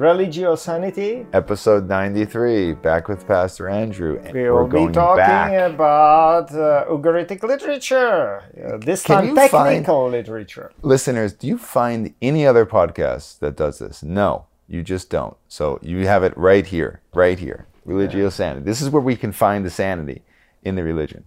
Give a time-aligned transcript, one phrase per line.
[0.00, 1.26] Religiosanity.
[1.34, 4.18] Episode 93, back with Pastor Andrew.
[4.32, 5.74] We will be talking back.
[5.74, 8.42] about uh, Ugaritic literature.
[8.56, 10.72] Uh, this Can time, technical find, literature.
[10.80, 14.02] Listeners, do you find any other podcast that does this?
[14.02, 15.36] No, you just don't.
[15.48, 17.66] So you have it right here, right here.
[17.84, 18.30] Religio yeah.
[18.30, 18.64] sanity.
[18.64, 20.22] This is where we can find the sanity
[20.62, 21.24] in the religion.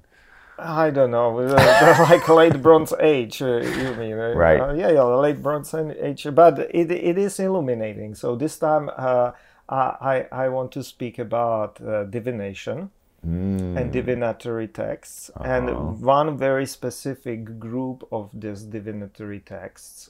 [0.57, 4.14] I don't know, uh, like late Bronze Age, uh, you mean?
[4.14, 4.59] Uh, right.
[4.59, 6.28] Uh, yeah, yeah, late Bronze Age.
[6.32, 8.14] But it, it is illuminating.
[8.15, 9.31] So this time uh,
[9.68, 12.92] I, I want to speak about uh, divination
[13.25, 13.78] mm.
[13.78, 15.31] and divinatory texts.
[15.36, 15.50] Uh-huh.
[15.50, 20.09] And one very specific group of these divinatory texts,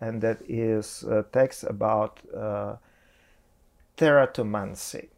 [0.00, 2.20] and that is texts about
[3.96, 5.08] teratomancy.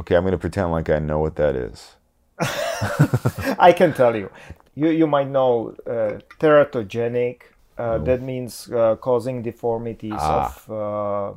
[0.00, 1.94] Okay, I'm going to pretend like I know what that is.
[3.58, 4.30] I can tell you.
[4.74, 7.42] You, you might know uh, teratogenic.
[7.76, 10.46] Uh, that means uh, causing deformities ah.
[10.46, 11.34] of uh,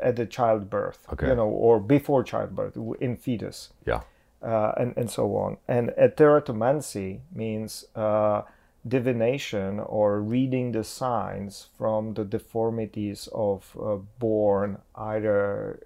[0.00, 1.28] at the childbirth, okay.
[1.28, 3.70] you know, or before childbirth in fetus.
[3.86, 4.00] Yeah.
[4.40, 5.56] Uh, and, and so on.
[5.66, 8.42] And teratomancy means uh,
[8.86, 13.76] divination or reading the signs from the deformities of
[14.18, 15.80] born either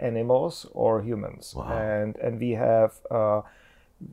[0.00, 1.54] animals or humans.
[1.56, 1.72] Wow.
[1.72, 2.94] And, and we have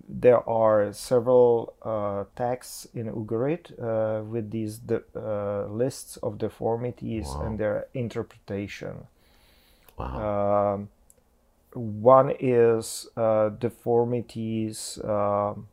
[0.08, 7.46] there are several uh, texts in Ugarit uh, with these uh, lists of deformities wow.
[7.46, 9.08] and their interpretation.
[9.98, 10.74] Wow.
[10.74, 10.90] Um,
[11.74, 15.68] one is uh, deformities um,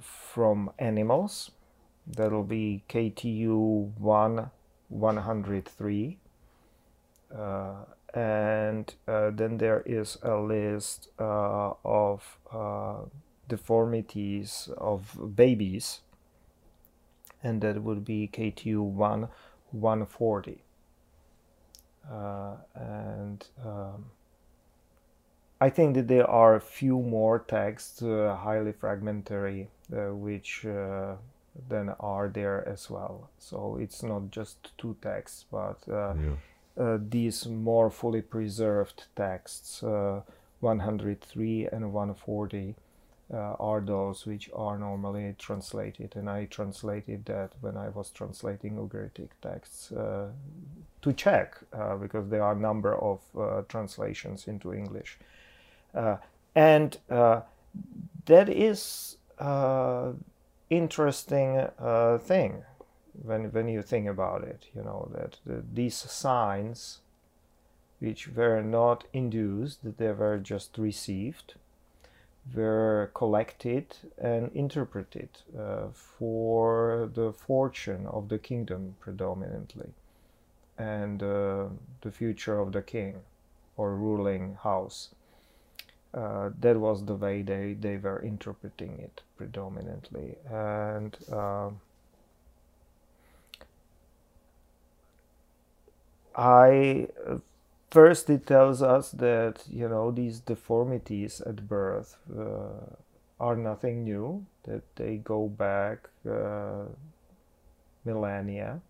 [0.00, 1.50] from animals.
[2.06, 4.50] That'll be KTU 1
[4.88, 6.18] 103.
[8.18, 13.02] And uh, then there is a list uh, of uh,
[13.48, 16.00] deformities of babies.
[17.42, 19.28] And that would be KTU 1
[19.70, 20.62] 140
[22.10, 24.06] uh, and um,
[25.60, 30.64] I think that there are a few more texts uh, highly fragmentary uh, which
[31.68, 33.30] then are there as well.
[33.38, 36.36] So it's not just two texts but yeah
[36.78, 40.20] these more fully preserved texts, uh,
[40.60, 42.74] 103 and 140,
[43.32, 46.14] uh, are those which are normally translated.
[46.16, 50.28] And I translated that when I was translating Ugaritic texts uh,
[51.02, 55.18] to check, uh, because there are a number of uh, translations into English.
[56.54, 59.16] and that is
[60.70, 61.68] interesting
[62.20, 62.62] thing
[63.22, 67.00] when when you think about it you know that the, these signs
[68.00, 71.54] which were not induced they were just received
[72.54, 75.28] were collected and interpreted
[75.58, 79.90] uh, for the fortune of the kingdom predominantly
[80.78, 81.66] and uh,
[82.00, 83.20] the future of the king
[83.76, 85.10] or ruling house.
[86.14, 90.36] Uh, that was the way they, they were interpreting it predominantly.
[90.50, 91.16] And
[96.38, 97.08] I
[97.90, 102.94] first it tells us that you know these deformities at birth uh,
[103.40, 106.84] are nothing new that they go back uh,
[108.04, 108.80] millennia.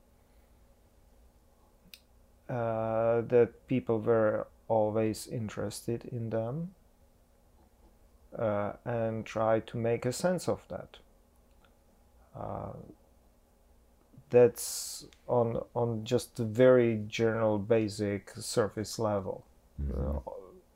[2.49, 6.75] Uh, that people were always interested in them
[8.39, 10.97] uh, and try to make a sense of that.
[12.35, 12.73] Uh,
[14.31, 19.45] that's on on just a very general basic surface level
[19.81, 20.17] mm-hmm.
[20.17, 20.21] uh,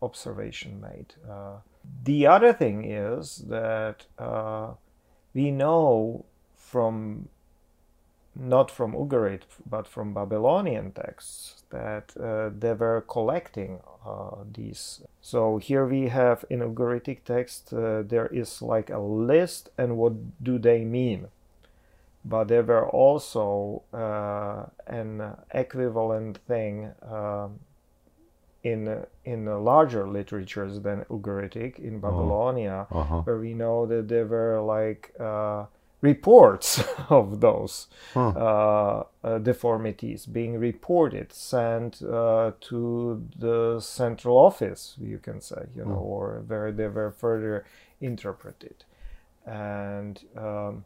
[0.04, 1.56] observation made uh,
[2.04, 4.70] the other thing is that uh,
[5.34, 6.24] we know
[6.56, 7.28] from
[8.34, 15.02] not from Ugarit but from Babylonian texts that uh, they were collecting uh, these.
[15.20, 20.14] So here we have in Ugaritic text uh, there is like a list and what
[20.42, 21.28] do they mean?
[22.24, 27.48] But there were also uh, an equivalent thing uh,
[28.62, 32.10] in in larger literatures than Ugaritic in uh-huh.
[32.10, 33.22] Babylonia, uh-huh.
[33.22, 35.66] where we know that there were like uh,
[36.00, 38.28] reports of those huh.
[38.28, 45.84] Uh, uh, deformities being reported, sent uh, to the central office, you can say, you
[45.84, 47.64] know, or where they were further
[48.00, 48.84] interpreted,
[49.44, 50.24] and.
[50.36, 50.84] Um,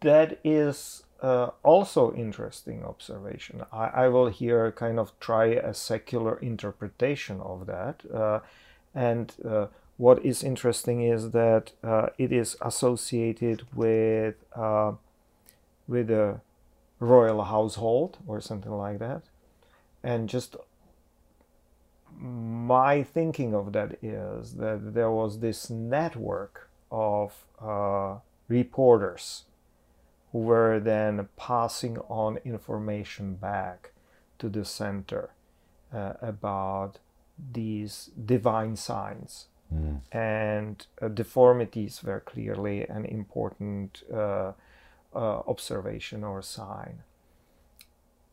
[0.00, 3.62] that is uh, also interesting observation.
[3.72, 8.02] I, I, will here kind of try a secular interpretation of that.
[8.12, 8.40] Uh,
[8.94, 9.66] and uh,
[9.98, 14.92] what is interesting is that uh, it is associated with uh,
[15.86, 16.40] with a
[17.00, 19.22] royal household or something like that.
[20.02, 20.56] And just
[22.18, 27.79] my thinking of that is that there was this network of uh,
[28.50, 29.44] reporters
[30.32, 33.92] who were then passing on information back
[34.38, 35.30] to the center
[35.92, 36.98] uh, about
[37.52, 39.46] these divine signs.
[39.74, 40.00] Mm.
[40.12, 44.52] And uh, deformities were clearly an important uh,
[45.14, 47.02] uh, observation or sign.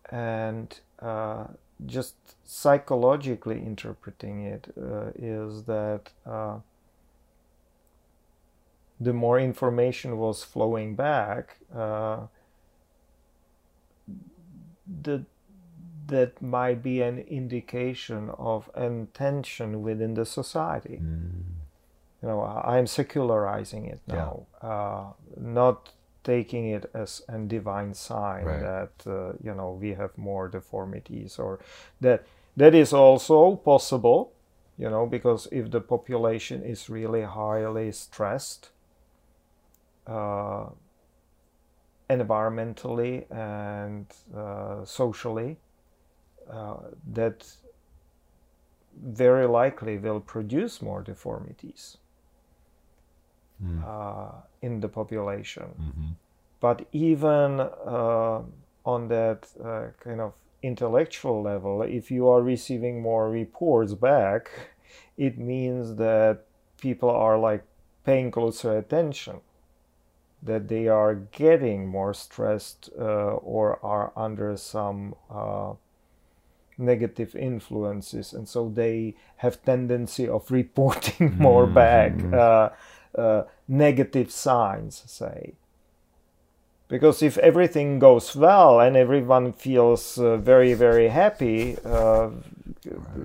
[0.10, 1.46] And uh,
[1.86, 6.58] just psychologically interpreting it uh, is that uh,
[9.00, 12.28] the more information was flowing back, uh,
[15.04, 15.24] the,
[16.08, 21.00] that might be an indication of intention within the society.
[21.04, 21.44] Mm.
[22.22, 25.92] You know, I'm secularizing it now, uh, not
[26.24, 28.60] taking it as a divine sign Right.
[28.60, 31.60] that uh, you know we have more deformities or
[32.02, 32.26] that
[32.58, 34.34] that is also possible
[34.78, 38.72] you know because if the population is really highly stressed
[40.08, 40.70] uh,
[42.10, 44.06] environmentally and
[44.36, 45.58] uh, socially
[46.50, 46.78] uh,
[47.14, 47.46] that
[49.04, 51.98] very likely will produce more deformities
[53.64, 53.84] Mm.
[53.84, 54.32] uh,
[54.62, 56.16] in the population Mhm.
[56.60, 58.42] but even uh,
[58.86, 64.50] on that uh, kind of intellectual level, if you are receiving more reports back,
[65.18, 66.46] it means that
[66.82, 67.64] people are like
[68.04, 69.42] paying closer attention,
[70.44, 75.74] that they are getting more stressed uh, or are under some uh,
[76.78, 82.34] negative influences, and so they have tendency of reporting more back Mhm.
[82.34, 82.70] uh,
[83.20, 85.54] uh, negative signs, say
[86.90, 92.30] because if everything goes well and everyone feels uh, very very happy uh,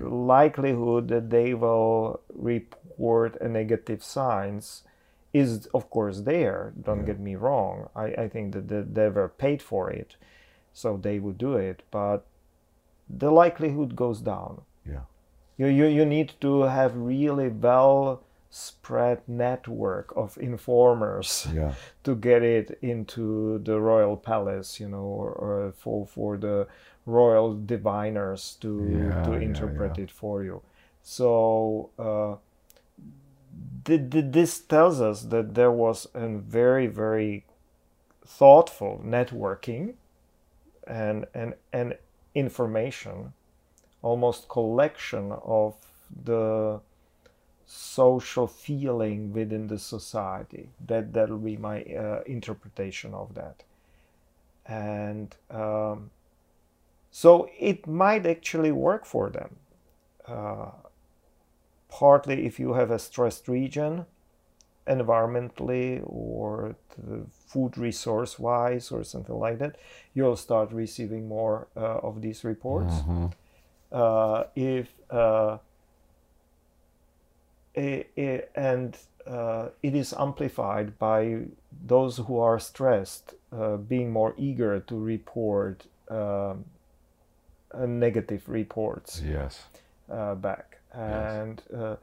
[0.01, 4.83] likelihood that they will report a negative signs
[5.33, 7.05] is of course there don't Yeah.
[7.13, 10.15] get me wrong I, I think that they, they were paid for it
[10.73, 12.25] so they would do it but
[13.09, 15.05] the likelihood goes down Yeah.
[15.57, 21.73] you, you, you need to have really well spread network of informers Yeah.
[22.03, 26.67] to get it into the royal palace, you know, or, or for for the
[27.05, 30.61] royal diviners to Yeah, to interpret it for you.
[31.01, 32.35] So uh,
[33.85, 37.45] this tells us that there was a very very
[38.25, 39.93] thoughtful networking
[40.87, 41.97] and and and
[42.35, 43.33] information,
[44.01, 45.75] almost collection of
[46.23, 46.79] the
[47.65, 50.69] social feeling within the society.
[50.85, 53.63] That that'll be my uh, interpretation of that.
[54.65, 56.11] And um,
[57.11, 59.57] so it might actually work for them.
[60.25, 60.71] Uh,
[61.99, 64.05] partly if you have a stressed region,
[64.87, 69.77] environmentally or the food resource wise or something like that,
[70.15, 73.31] you'll start receiving more uh, of these reports Mhm.
[73.91, 75.57] uh, if uh,
[78.55, 78.97] and
[79.27, 81.21] uh, it is amplified by
[81.87, 86.65] those who are stressed uh, being more eager to report um,
[87.87, 89.63] negative reports Yes.
[90.11, 91.95] uh, back and uh,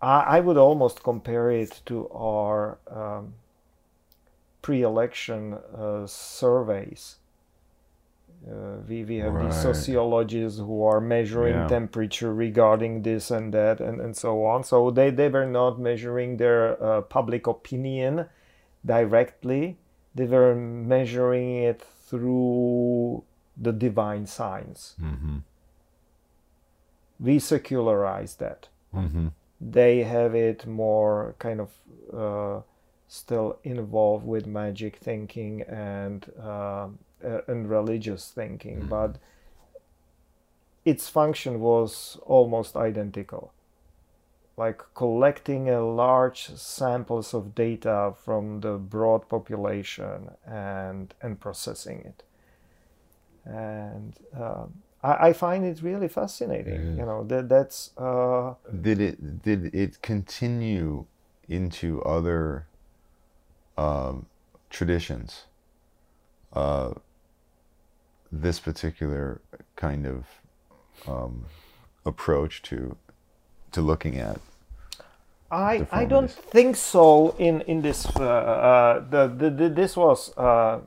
[0.00, 3.34] I, I would almost compare it to our um,
[4.62, 7.16] pre-election uh, surveys.
[8.48, 11.66] Uh, we, we have these sociologists who are measuring Yeah.
[11.66, 14.62] temperature regarding this and that and, and so on.
[14.62, 18.26] So they, they were not measuring their uh, public opinion
[18.86, 19.76] directly.
[20.14, 23.24] They were measuring it through
[23.56, 24.94] the divine signs.
[25.02, 25.38] Mm-hmm.
[27.20, 29.28] We secularize that Mm-hmm.
[29.60, 31.70] they have it more kind of
[32.14, 32.62] uh,
[33.06, 38.88] still involved with magic thinking and um, uh, and religious thinking, Mhm.
[38.88, 39.18] but
[40.84, 43.52] its function was almost identical.
[44.56, 52.24] Like collecting a large samples of data from the broad population and and processing it.
[53.44, 56.74] And um, I, I find it really fascinating.
[56.74, 57.96] It You know that that's.
[57.96, 61.06] Uh, Did it did it continue
[61.48, 62.66] into other
[63.76, 64.26] um,
[64.70, 65.44] traditions?
[66.52, 66.94] Uh,
[68.32, 69.40] this particular
[69.76, 70.24] kind of
[71.06, 71.44] um,
[72.04, 72.96] approach to
[73.72, 74.40] to looking at
[75.50, 77.34] I, I don't think so.
[77.38, 80.80] In in this, uh, uh, the, the, the this was uh,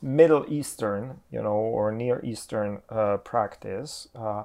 [0.00, 4.08] Middle Eastern, you know, or Near Eastern uh, practice.
[4.14, 4.44] Uh,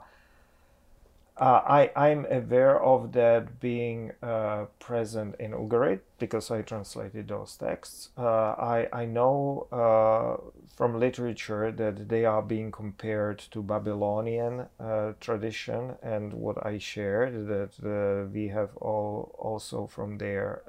[1.36, 7.58] uh, I, I'm aware of that being uh, present in Ugarit because I translated those
[7.58, 8.10] texts.
[8.16, 10.38] Uh, I, I know uh,
[10.76, 17.48] from literature that they are being compared to Babylonian uh, tradition, and what I shared
[17.48, 20.62] that uh, we have all also from there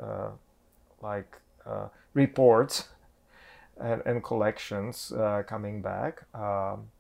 [1.02, 1.36] like
[2.14, 2.88] reports
[3.80, 5.12] and, and collections
[5.46, 6.24] coming back.
[6.34, 6.90] Um,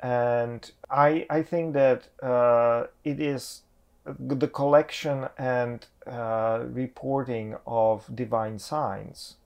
[0.00, 3.62] and I I think that uh, it is
[4.04, 9.36] the collection and uh, reporting of divine signs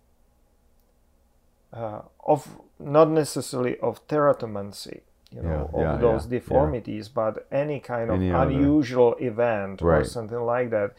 [1.72, 5.00] uh, of not necessarily of teratomancy
[5.30, 9.14] you know Yeah, of yeah, those yeah, deformities but any kind of Any other- unusual
[9.20, 10.94] event or something like that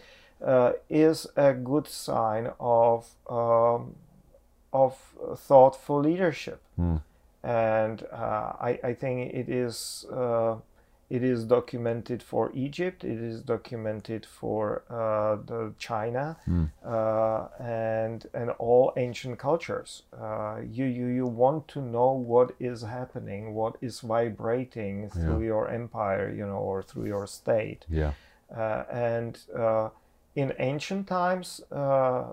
[0.46, 3.96] uh, is a good sign of um,
[4.84, 4.92] of
[5.50, 6.98] thoughtful leadership Hmm.
[7.44, 10.56] and uh, I, I think it is uh,
[11.10, 13.04] it is documented for Egypt.
[13.14, 16.26] It is documented for uh, the China
[16.86, 19.92] uh, and and all ancient cultures.
[20.12, 25.66] Uh, you, you you want to know what is happening, what is vibrating through your
[25.82, 27.82] empire, you know, or through your state.
[28.02, 28.12] Yeah.
[28.56, 29.34] Uh, and
[29.66, 29.90] uh,
[30.36, 32.24] in ancient times, uh,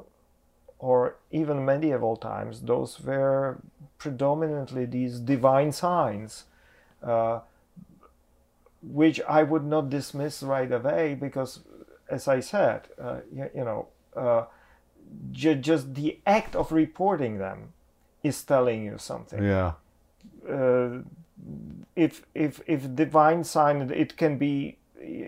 [0.84, 3.58] or even medieval times, those were
[3.98, 6.44] predominantly these divine signs,
[7.02, 7.40] uh,
[8.82, 11.60] which I would not dismiss right away because,
[12.10, 14.44] as I said, uh, you, you know, uh,
[15.32, 17.72] ju- just the act of reporting them
[18.22, 19.72] is telling you something Yeah.
[20.48, 20.90] uh,
[21.96, 24.76] if if if divine sign it can be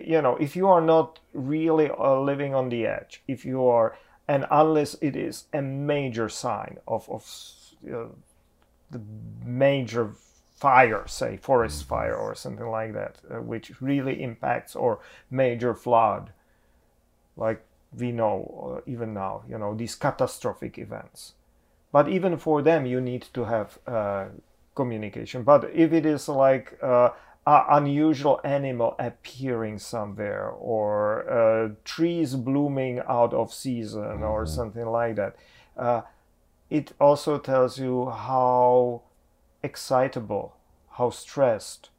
[0.09, 3.89] you know if you are not really uh, living on the edge if you are
[4.27, 7.23] and unless it is a major sign of of
[7.91, 8.05] uh,
[8.91, 9.01] the
[9.45, 10.11] major
[10.55, 16.31] fire say forest fire or something like that uh, which really impacts or major flood
[17.35, 17.63] like
[17.95, 21.33] we know uh, even now you know these catastrophic events.
[21.91, 24.25] But even for them you need to have uh,
[24.75, 25.43] communication.
[25.43, 26.77] But if it is like
[27.47, 35.15] uh, unusual animal appearing somewhere or uh, trees blooming out of season or something like
[35.15, 35.33] that.
[35.77, 36.01] Uh,
[36.69, 39.01] it also tells you how
[39.63, 40.57] excitable
[40.97, 41.89] how stressed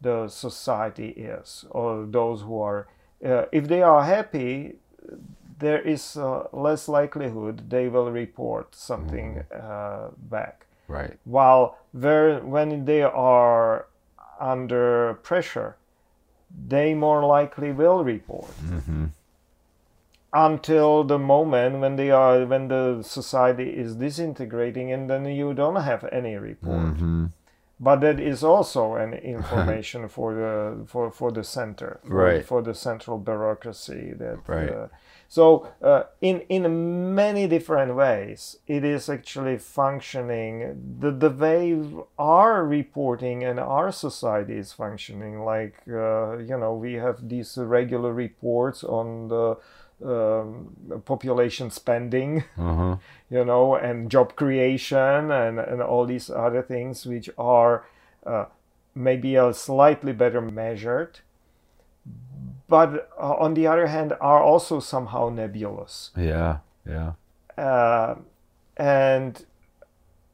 [0.00, 2.86] the society is or those who are
[3.24, 4.76] uh, if they are happy
[5.58, 10.66] there is uh, less likelihood they will report something uh, back.
[10.88, 11.16] Right.
[11.24, 13.86] while where, when they are
[14.40, 15.76] under pressure
[16.68, 18.50] they more likely will report
[20.32, 25.76] until the moment when they are when the society is disintegrating and then you don't
[25.82, 27.26] have any report Mm-hmm.
[27.80, 32.44] but that is also an information for the for for the center for, Right.
[32.44, 34.70] for the central bureaucracy that Right.
[34.70, 34.86] uh,
[35.36, 35.44] so
[35.90, 36.62] uh, in in
[37.14, 40.56] many different ways it is actually functioning
[41.00, 41.60] the the way
[42.18, 48.12] our reporting and our society is functioning like uh, you know we have these regular
[48.24, 49.46] reports on the
[50.04, 52.96] um, population spending Uh-huh.
[53.30, 57.74] you know, and job creation and, and all these other things which are
[58.26, 58.44] uh,
[58.94, 61.20] maybe a slightly better measured,
[62.68, 66.58] but uh, on the other hand are also somehow nebulous Yeah.
[66.86, 67.12] Yeah.
[67.58, 68.14] uh,
[68.76, 69.44] and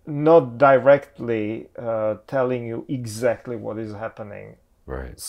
[0.07, 4.57] not directly uh, telling you exactly what is happening,
[4.87, 5.21] Right.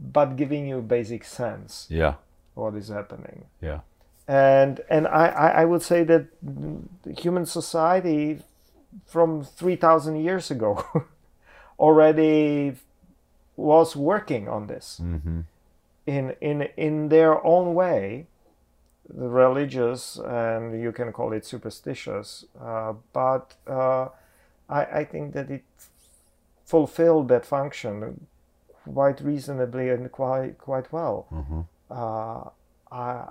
[0.00, 2.14] but giving you basic sense Yeah.
[2.54, 3.44] what is happening.
[3.60, 3.80] Yeah.
[4.26, 6.26] and and I, I, I would say that
[7.18, 8.42] human society
[9.06, 10.84] from 3000 years ago
[11.78, 12.74] already
[13.60, 15.40] was working on this Mm-hmm.
[16.06, 18.26] in in in their own way
[19.22, 22.28] the religious and you can call it superstitious
[22.68, 24.06] uh, but uh,
[24.68, 25.64] I, I think that it
[26.64, 28.26] fulfilled that function
[28.94, 31.60] quite reasonably and quite quite well Mm-hmm.
[31.90, 32.44] uh,
[32.92, 33.28] I,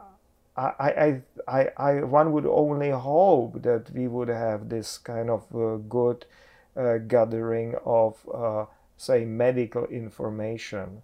[0.57, 5.41] I, I, I, I, one would only hope that we would have this kind of
[5.55, 6.25] uh, good
[6.75, 8.65] uh, gathering of, uh,
[8.99, 11.01] say, medical information.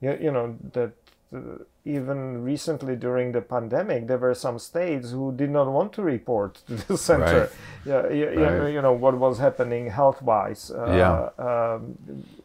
[0.00, 0.92] You, you know, that
[1.34, 1.38] uh,
[1.84, 6.60] even recently during the pandemic, there were some states who did not want to report
[6.66, 7.40] to the center.
[7.40, 7.50] Right.
[7.84, 8.72] Yeah, you, you- Right.
[8.74, 11.30] you know, what was happening health wise uh, Yeah.
[11.48, 11.96] um,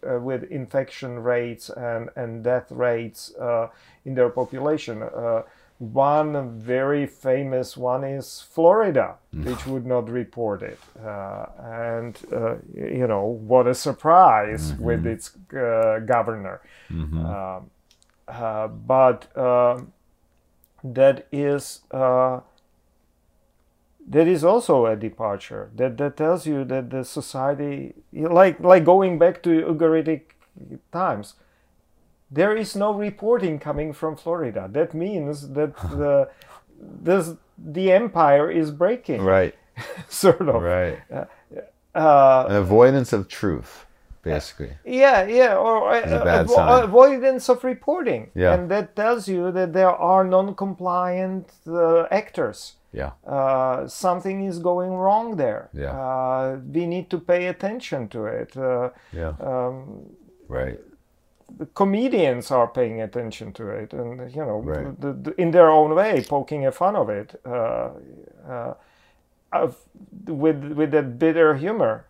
[0.10, 3.68] uh, with infection rates and, and death rates uh,
[4.06, 5.04] in their population.
[5.80, 10.80] One very famous one is Florida, which would not report it.
[11.00, 16.62] Uh, and, uh, you know, what a surprise with its uh, governor.
[16.90, 17.70] Um,
[18.28, 19.94] uh, but um
[20.84, 21.82] that is.
[21.92, 22.42] Uh,
[24.10, 29.20] that is also a departure that, that tells you that the society like like going
[29.20, 30.22] back to ugaritic
[30.94, 31.34] times
[32.32, 36.30] there is no reporting coming from florida that means that the
[37.04, 39.56] this, the empire is breaking Right.
[40.10, 40.98] sort of Right.
[41.96, 43.86] uh, An avoidance of truth,
[44.24, 44.72] basically.
[44.86, 48.54] yeah yeah or uh, avo- avoidance of reporting Yeah.
[48.54, 53.12] and that tells you that there are non-compliant uh, actors Yeah.
[53.28, 55.70] uh, something is going wrong there.
[55.74, 55.92] Yeah.
[55.92, 58.56] Uh, we need to pay attention to it.
[58.58, 59.34] Uh, Yeah.
[59.40, 59.76] um,
[60.50, 60.80] Right.
[61.58, 65.00] The comedians are paying attention to it, and you know, Right.
[65.02, 67.90] the, the, in their own way, poking a fun of it, uh,
[68.48, 68.74] uh,
[70.28, 72.06] with with that bitter humor,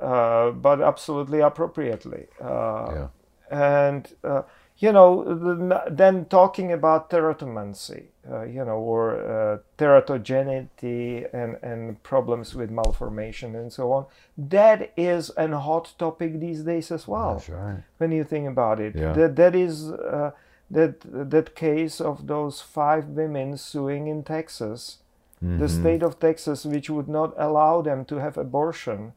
[0.00, 2.26] uh, but absolutely appropriately.
[2.40, 3.08] Uh, Yeah.
[3.50, 4.42] and uh,
[4.82, 12.54] you know then talking about teratomancy uh, you know or uh, teratogenity and and problems
[12.54, 14.06] with malformation and so on
[14.36, 17.82] that is a hot topic these days as well right.
[17.98, 19.12] when you think about it Yeah.
[19.12, 20.30] that that is uh,
[20.70, 20.94] that
[21.30, 24.98] that case of those five women suing in Texas
[25.42, 29.12] the state of Texas which would not allow them to have abortion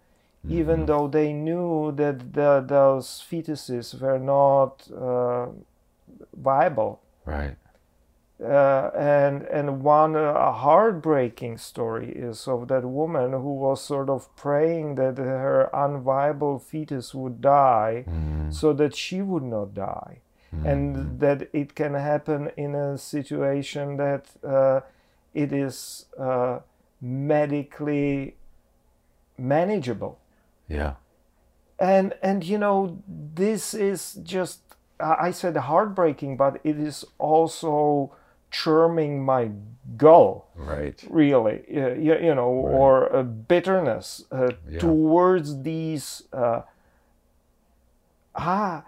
[0.50, 5.48] even though they knew that the, those fetuses were not uh,
[6.36, 7.02] viable.
[7.26, 7.56] Right.
[8.44, 14.36] uh, and and one uh, heartbreaking story is of that woman who was sort of
[14.36, 18.04] praying that her unviable fetus would die
[18.50, 20.20] so that she would not die.
[20.66, 24.82] And that it can happen in a situation that uh,
[25.34, 26.60] it is uh,
[27.02, 28.36] medically
[29.38, 30.20] manageable
[30.68, 30.94] Yeah.
[31.80, 34.60] and and you know this is just
[35.00, 38.16] i said heartbreaking but it is also
[38.52, 39.50] churning my
[39.98, 41.04] gull Right.
[41.10, 44.80] really uh, you, you know or a bitterness uh, Yeah.
[44.80, 46.62] towards these uh,
[48.36, 48.84] ah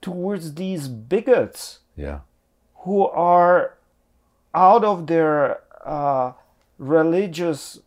[0.00, 2.20] towards these bigots Yeah.
[2.84, 3.78] who are
[4.54, 6.32] out of their uh,
[6.78, 7.80] religious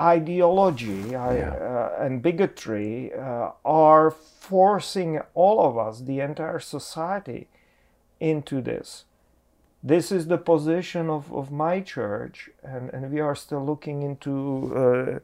[0.00, 1.50] ideology I, Yeah.
[1.50, 7.48] uh, and bigotry uh, are forcing all of us, the entire society,
[8.20, 9.04] into this.
[9.82, 14.72] This is the position of, of my church, and, and we are still looking into.
[14.74, 15.18] Uh,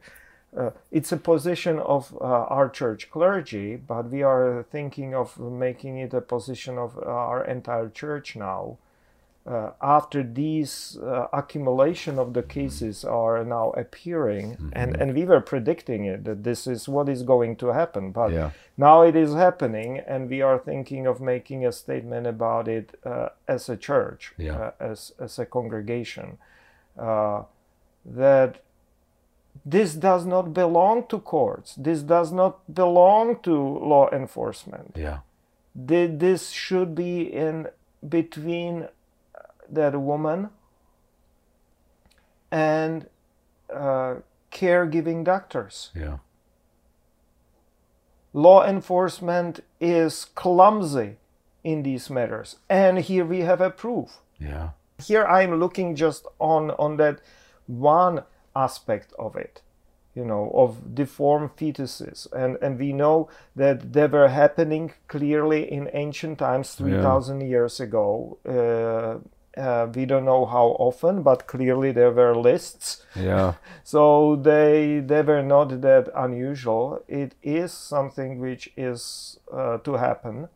[0.57, 5.97] uh, it's a position of uh, our church clergy, but we are thinking of making
[5.97, 8.77] it a position of our entire church now.
[9.47, 15.39] Uh, after these uh, accumulation of the cases are now appearing, and, and we were
[15.39, 18.49] predicting it that this is what is going to happen, but Yeah.
[18.75, 23.29] now it is happening, and we are thinking of making a statement about it uh,
[23.47, 24.57] as a church, Yeah.
[24.57, 26.39] uh, as as a congregation,
[26.97, 27.43] uh,
[28.03, 28.61] that
[29.65, 31.75] this does not belong to courts.
[31.75, 33.53] This does not belong to
[33.93, 34.95] law enforcement.
[34.95, 35.19] Yeah.
[35.87, 37.67] Th- This should be in
[38.09, 38.87] between
[39.69, 40.49] that woman
[42.51, 43.07] and
[43.73, 44.15] uh,
[44.51, 45.91] caregiving doctors.
[45.95, 46.17] Yeah.
[48.33, 51.17] Law enforcement is clumsy
[51.63, 54.19] in these matters, and here we have a proof.
[54.39, 54.69] Yeah.
[55.01, 57.19] here i'm looking just on on that
[57.67, 58.23] one
[58.55, 59.61] aspect of it
[60.13, 65.89] you know of deformed fetuses and and we know that they were happening clearly in
[65.93, 69.17] ancient times 3000 years ago uh,
[69.57, 73.03] uh, we don't know how often but clearly there were lists.
[73.15, 73.53] Yeah.
[73.83, 77.03] so they they were not that unusual.
[77.07, 80.49] It is something which is uh, to happen.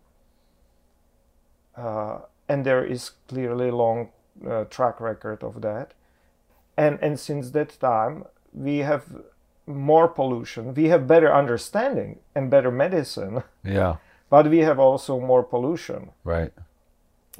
[1.75, 4.09] Uh, and there is clearly long
[4.47, 5.93] uh, track record of that.
[6.77, 9.05] And and since that time we have
[9.69, 10.73] more pollution.
[10.73, 13.43] We have better understanding and better medicine.
[13.63, 13.97] Yeah.
[14.29, 16.11] but we have also more pollution.
[16.23, 16.53] Right.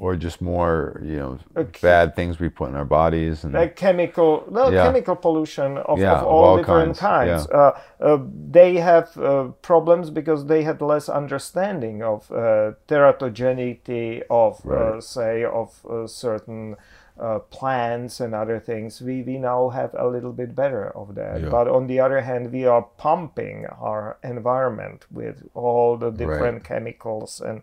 [0.04, 1.32] Or just more, you know,
[1.62, 1.80] Okay.
[1.82, 4.84] bad things we put in our bodies and like chemical no Yeah.
[4.86, 7.72] chemical pollution of, Yeah, of of all, all different kinds, kinds, Uh,
[8.08, 8.18] uh,
[8.60, 15.02] they have uh, problems because they had less understanding of uh, teratogenity of uh, Right.
[15.02, 16.76] say of uh, certain
[17.18, 21.40] uh, plants and other things we, we now have a little bit better of that
[21.42, 21.50] Yeah.
[21.50, 27.40] but on the other hand we are pumping our environment with all the different chemicals
[27.48, 27.60] and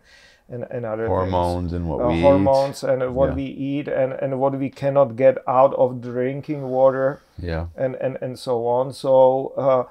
[0.50, 1.72] and, and other hormones things.
[1.74, 3.34] and what Uh, we hormones and what Yeah.
[3.34, 7.20] we eat and, and what we cannot get out of drinking water.
[7.38, 7.66] Yeah.
[7.76, 9.84] and and, and so on so uh,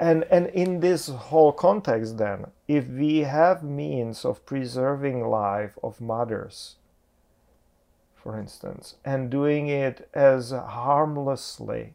[0.00, 6.00] and and in this whole context then if we have means of preserving life of
[6.00, 6.76] mothers
[8.14, 11.94] for instance and doing it as harmlessly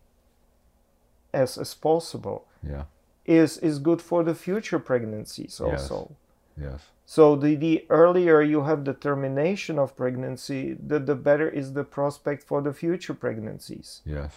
[1.34, 2.84] as as possible Yeah.
[3.25, 5.69] is is good for the future pregnancies Yes.
[5.91, 6.12] also
[6.56, 6.82] Yes.
[7.10, 11.84] So the, the earlier you have the termination of pregnancy the, the better is the
[11.98, 14.34] prospect for the future pregnancies Yes.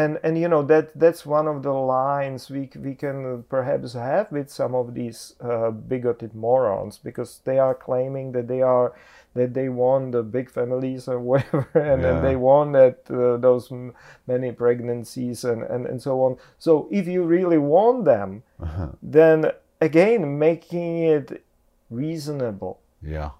[0.00, 4.26] and and you know that that's one of the lines we we can perhaps have
[4.32, 8.92] with some of these uh, bigoted morons because they are claiming that they are
[9.34, 12.08] that they want the big families or whatever and, Yeah.
[12.10, 13.92] and they want that uh, those m-
[14.26, 18.42] many pregnancies and, and and so on so if you really want them
[19.18, 19.38] then
[19.80, 21.42] again making it
[21.90, 23.30] reasonable Yeah.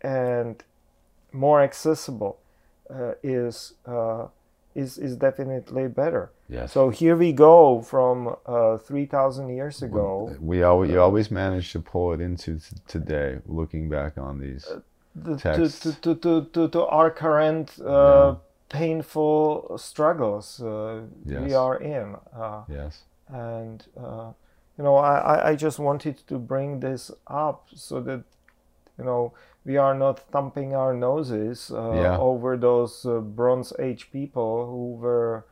[0.00, 0.62] and
[1.32, 2.38] more accessible
[2.90, 4.26] uh, is uh,
[4.74, 6.30] is is definitely better.
[6.48, 6.72] Yes.
[6.72, 10.34] So here we go from uh, three thousand years ago.
[10.40, 14.64] we always you always manage to pull it into t- today, looking back on these.
[15.14, 18.34] the- to, to, to, to, to, to our current uh, Yeah.
[18.68, 22.16] painful struggles uh, we are in.
[22.32, 23.02] Uh, yes.
[23.28, 24.32] and uh,
[24.78, 28.22] you know I, I- just wanted to bring this up so that
[28.98, 29.32] you know
[29.64, 32.16] we are not thumping our noses uh, Yeah.
[32.18, 35.44] over those uh, bronze age people who were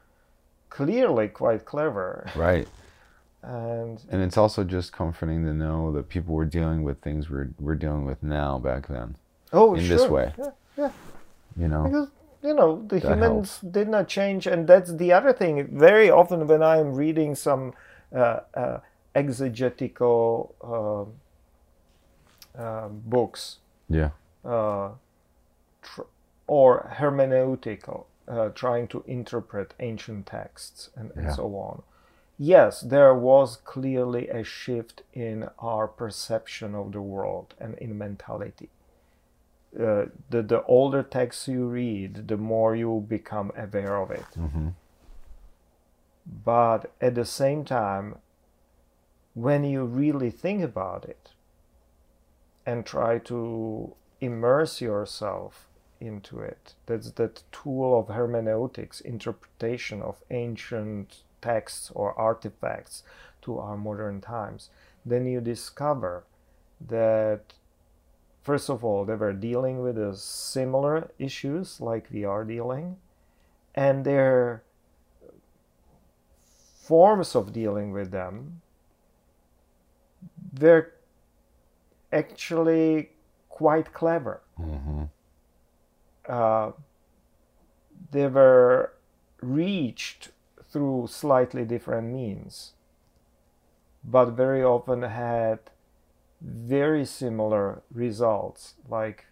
[0.70, 2.68] clearly quite clever Right.
[3.42, 7.48] and And it's also just comforting to know that people were dealing with things we're
[7.58, 9.16] we're dealing with now back then.
[9.52, 10.32] oh In sure this way.
[10.38, 10.90] yeah, yeah.
[11.56, 11.84] You know.
[11.84, 12.08] because
[12.42, 16.62] you know the humans did not change and that's the other thing very often when
[16.62, 17.72] i'm reading some
[18.14, 18.78] uh, uh,
[19.16, 21.06] exegetical um
[22.64, 24.10] um books Yeah.
[24.44, 24.90] uh,
[26.46, 31.32] or hermeneutical uh, trying to interpret ancient texts and, and Yeah.
[31.34, 31.82] so on
[32.38, 38.68] yes there was clearly a shift in our perception of the world and in mentality
[39.78, 44.24] uh, the the older texts you read, the more you become aware of it.
[44.38, 44.68] Mm-hmm.
[46.44, 48.16] But at the same time,
[49.36, 51.32] when you really think about it
[52.64, 55.68] and try to immerse yourself
[56.00, 63.02] into it, that's that tool of hermeneutics, interpretation of ancient texts or artifacts
[63.42, 64.70] to our modern times,
[65.04, 66.24] then you discover
[66.80, 67.52] that
[68.42, 72.96] first of all, they were dealing with similar issues like we are dealing,
[73.74, 74.62] and their
[76.80, 78.62] forms of dealing with them
[80.60, 80.92] were
[82.12, 83.10] actually
[83.48, 84.40] quite clever.
[84.58, 85.04] Mm-hmm.
[86.28, 86.72] Uh,
[88.10, 88.92] they were
[89.40, 90.30] reached
[90.70, 92.72] through slightly different means,
[94.04, 95.58] but very often had
[96.40, 99.26] very similar results like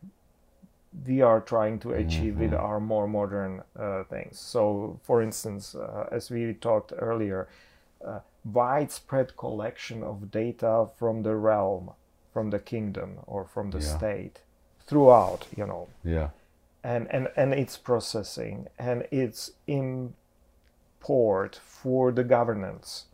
[1.06, 6.08] we are trying to achieve with our more modern uh, things so for instance uh,
[6.10, 7.48] as we talked earlier
[8.06, 11.90] uh, widespread collection of data from the realm
[12.32, 13.96] from the kingdom or from the Yeah.
[13.96, 14.40] state
[14.86, 16.30] throughout you know Yeah.
[16.82, 23.06] and, and, and its processing and its import for the governance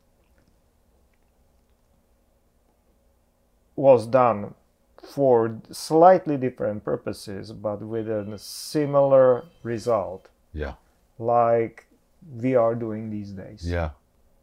[3.76, 4.54] was done
[5.02, 10.74] for slightly different purposes but with a similar result Yeah.
[11.18, 11.86] like
[12.36, 13.90] we are doing these days Yeah.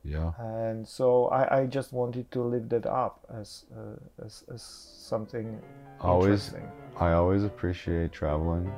[0.08, 0.32] Yeah.
[0.40, 5.60] and so I, I just wanted to lift that up as, uh, as, as something
[6.00, 6.72] Always, interesting.
[6.98, 8.72] I always appreciate traveling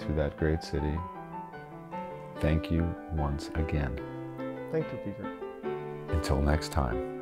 [0.00, 0.98] to that great city.
[2.40, 3.98] Thank you once again.
[4.72, 5.26] thank you peter
[6.10, 7.19] Until next time.